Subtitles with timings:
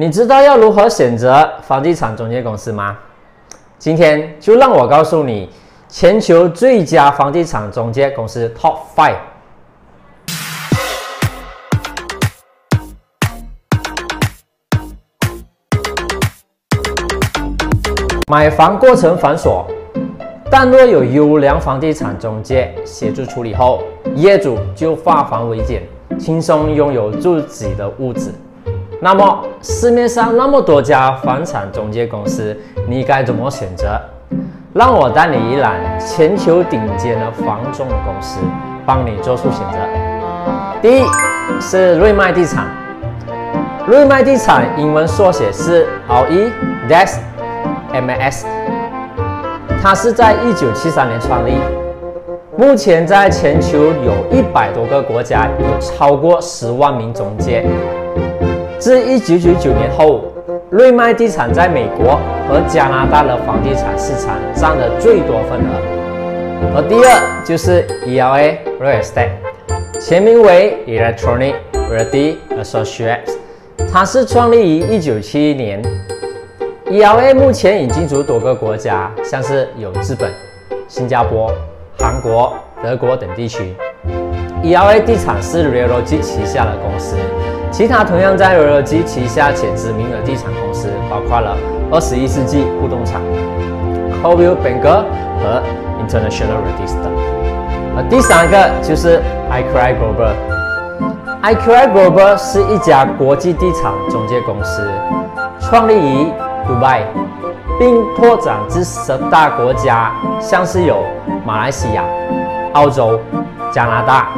[0.00, 2.96] 你知道要如何选择房地产中介公司吗？
[3.78, 5.50] 今天就让我告诉你
[5.90, 9.16] 全球最佳房地产中介公司 Top Five。
[18.28, 19.66] 买房过程繁琐，
[20.50, 23.82] 但若有优良房地产中介协助处理后，
[24.14, 25.86] 业主就化繁为简，
[26.18, 28.32] 轻松拥有自己的屋子。
[29.02, 32.54] 那么市面上那么多家房产中介公司，
[32.86, 33.98] 你该怎么选择？
[34.74, 38.40] 让我带你一览全球顶尖的房仲公司，
[38.84, 39.78] 帮你做出选择。
[40.82, 41.04] 第一
[41.58, 42.66] 是瑞麦地产，
[43.86, 46.50] 瑞麦地产英文缩写是 RE
[46.86, 47.16] DAS
[47.92, 48.46] M S，
[49.82, 51.54] 它是在一九七三年创立，
[52.54, 57.66] 目前在全球有一百多个国家，有超过十万名中介。
[58.80, 60.24] 自1999年后，
[60.70, 66.74] 瑞麦地产在美国和加拿大的房地产市场占了最多份额。
[66.74, 69.32] 而第二就是 ELA Real Estate，
[70.00, 71.56] 全名为 Electronic
[71.92, 73.36] Realty Associates，
[73.92, 75.82] 它是创立于1971年。
[76.86, 80.32] ELA 目前已经驻多个国家，像是有日本、
[80.88, 81.52] 新加坡、
[81.98, 83.74] 韩国、德国等地区。
[84.64, 87.16] ELA 地产是 Realty 旗下的公司。
[87.70, 91.56] 其他同样在 Realty 旗下且知名的地产公司，包括了
[91.90, 93.20] 二十一世纪不动产、
[94.22, 95.04] Coldwell Banker
[95.40, 95.62] 和
[96.02, 97.10] International Realty 等。
[97.96, 100.34] 而第三个就是 iCry Global。
[101.42, 104.86] iCry Global 是一家国际地产中介公司，
[105.60, 106.26] 创立于
[106.68, 107.02] Dubai，
[107.78, 111.04] 并拓展至十大国家，像是有
[111.46, 112.04] 马来西亚、
[112.74, 113.18] 澳洲、
[113.72, 114.28] 加拿大、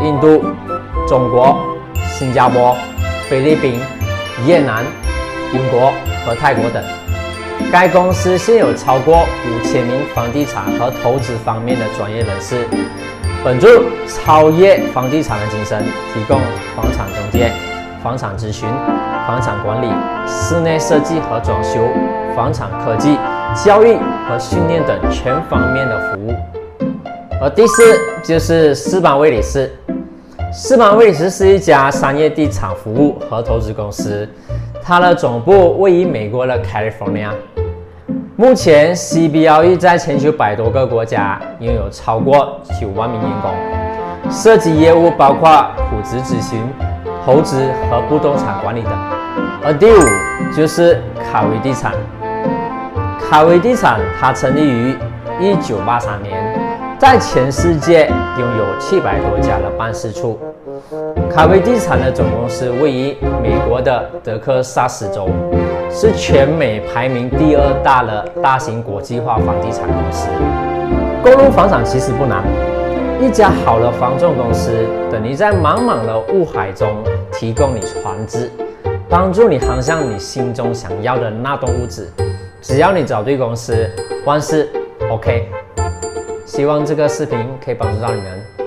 [0.00, 0.44] 印度、
[1.06, 1.56] 中国。
[2.16, 2.76] 新加坡、
[3.28, 3.80] 菲律宾、
[4.46, 4.84] 越南、
[5.52, 5.92] 英国
[6.24, 6.80] 和泰国等，
[7.72, 12.68] 该公司现有超过五千名房地产和投资方面的专业人士，
[13.42, 15.82] 本着超越房地产的精神，
[16.14, 16.40] 提供
[16.76, 17.50] 房产中介、
[18.00, 18.68] 房产咨询、
[19.26, 19.88] 房产管理、
[20.24, 21.80] 室内设计和装修、
[22.36, 23.18] 房产科技、
[23.56, 23.96] 教育
[24.28, 26.32] 和训练等全方面的服务。
[27.42, 29.68] 而第四就是四邦威里斯。
[30.56, 34.28] 世邦威斯是一家商业地产服务和投资公司，
[34.80, 37.30] 它的总部位于美国的 California。
[38.36, 43.50] 目前，CBRE 在全球百多个国家拥有超过九万名员工，
[44.30, 45.50] 涉及业务包括
[45.90, 46.60] 普职咨询、
[47.26, 48.92] 投资和不动产管理等。
[49.64, 51.94] 而第五就是卡威地产。
[53.18, 54.96] 卡威地产它成立于
[55.40, 56.63] 一九八三年。
[57.04, 58.06] 在全世界
[58.38, 60.38] 拥有七百多家的办事处。
[61.28, 65.28] 卡威地产的总公司位于美国的德克萨斯州，
[65.90, 70.30] 是全美排名第二大的大型国际化房地产公司。
[71.22, 72.42] 购入房产其实不难，
[73.20, 74.70] 一家好的房仲公司
[75.12, 76.88] 等于在茫茫的雾海中
[77.30, 78.50] 提供你船只，
[79.10, 82.10] 帮助你航向你心中想要的那栋屋子。
[82.62, 83.90] 只要你找对公司，
[84.24, 84.70] 万事
[85.10, 85.63] OK。
[86.54, 88.63] 希望这个视频可以帮助到你们。